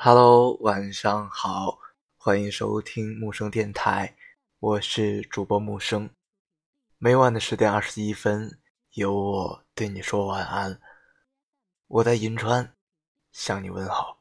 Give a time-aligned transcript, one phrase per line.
[0.00, 1.80] Hello，晚上好，
[2.16, 4.16] 欢迎收听木生电台，
[4.60, 6.08] 我是主播木生。
[6.98, 8.60] 每晚的十点二十一分，
[8.92, 10.80] 由我对你说晚安。
[11.88, 12.76] 我在银川
[13.32, 14.17] 向你问好。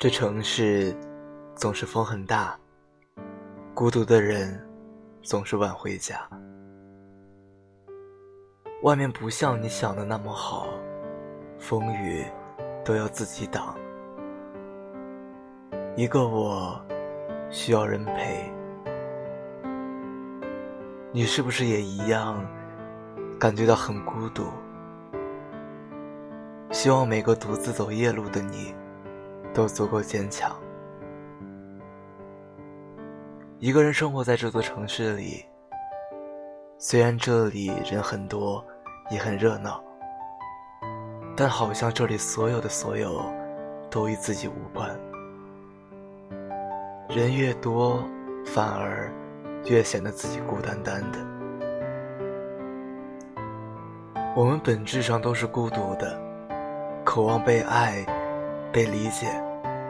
[0.00, 0.94] 这城市
[1.56, 2.56] 总是风很大，
[3.74, 4.64] 孤独的人
[5.22, 6.20] 总是晚回家。
[8.84, 10.68] 外面不像你想的那么好，
[11.58, 12.24] 风雨
[12.84, 13.76] 都要自己挡。
[15.96, 16.80] 一个我
[17.50, 18.48] 需要人陪，
[21.10, 22.40] 你是不是也一样
[23.36, 24.44] 感觉到很孤独？
[26.70, 28.72] 希望每个独自走夜路的你。
[29.52, 30.50] 都足够坚强。
[33.58, 35.44] 一个人生活在这座城市里，
[36.78, 38.64] 虽然这里人很多，
[39.10, 39.82] 也很热闹，
[41.36, 43.20] 但好像这里所有的所有
[43.90, 44.88] 都与自己无关。
[47.08, 48.04] 人越多，
[48.46, 49.12] 反而
[49.64, 51.18] 越显得自己孤单单的。
[54.36, 56.16] 我们本质上都是孤独的，
[57.04, 58.06] 渴望被爱。
[58.72, 59.26] 被理解，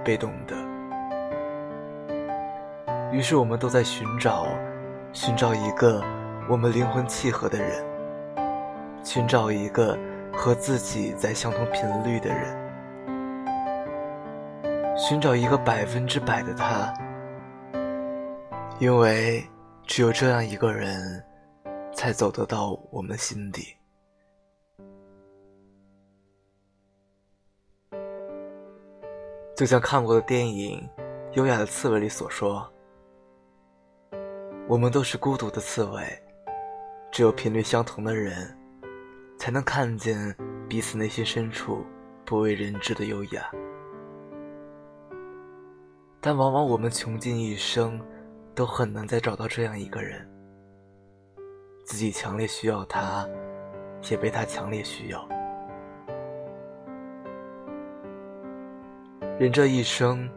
[0.05, 0.57] 被懂得。
[3.13, 4.47] 于是，我们都在寻找，
[5.13, 6.03] 寻找一个
[6.49, 7.85] 我们灵魂契合的人，
[9.03, 9.99] 寻找一个
[10.33, 12.55] 和自己在相同频率的人，
[14.97, 16.93] 寻找一个百分之百的他。
[18.79, 19.45] 因为
[19.87, 21.25] 只有这样一个人，
[21.93, 23.75] 才走得到我们心底。
[29.59, 30.89] 就像看过的电影
[31.33, 32.65] 《优雅的刺猬》里所说
[34.71, 36.07] ：“我们都是孤独的刺猬，
[37.11, 38.57] 只有频率相同的人，
[39.37, 40.33] 才能看见
[40.69, 41.85] 彼此内心深处
[42.25, 43.51] 不为人知的优雅。
[46.21, 48.01] 但往往我们穷尽一生，
[48.55, 50.25] 都很难再找到这样一个人，
[51.85, 53.29] 自己强烈需要他，
[54.09, 55.29] 也被他强烈需要。”
[59.39, 60.29] 人这一生，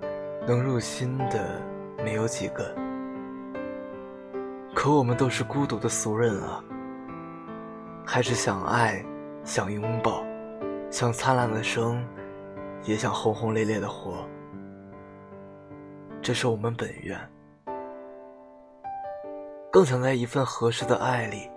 [0.46, 1.60] 能入心的
[2.04, 2.72] 没有几个。
[4.76, 6.64] 可我们都是孤独的俗人啊，
[8.06, 9.04] 还是想爱，
[9.44, 10.24] 想拥抱，
[10.92, 12.06] 想灿烂的生，
[12.84, 14.24] 也想轰轰烈烈的活。
[16.22, 17.20] 这是我们本愿，
[19.72, 21.50] 更想在一份合适的爱里，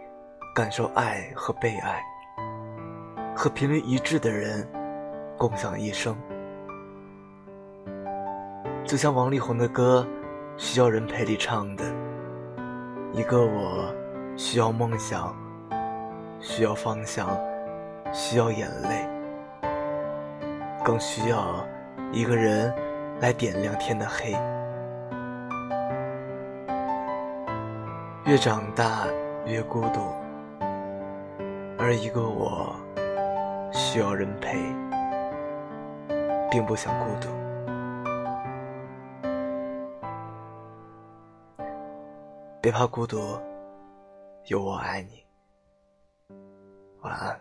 [0.55, 2.03] 感受爱和被爱，
[3.37, 4.67] 和频率一致的人
[5.37, 6.17] 共享一生。
[8.87, 10.07] 就像王力宏的歌
[10.63, 11.85] 《需要人陪》里唱的
[13.15, 13.91] ：“一个我
[14.37, 15.35] 需要梦想，
[16.39, 17.27] 需要方向，
[18.13, 19.09] 需要眼泪，
[20.85, 21.67] 更需要
[22.13, 22.73] 一个人
[23.21, 24.33] 来点亮天的黑。
[28.27, 29.07] 越长大
[29.47, 30.01] 越孤独，
[31.79, 32.77] 而一个我
[33.73, 34.59] 需要人陪，
[36.51, 37.29] 并不想孤独。”
[42.65, 43.39] 别怕孤独，
[44.47, 45.23] 有我爱你。
[47.03, 47.39] 晚安。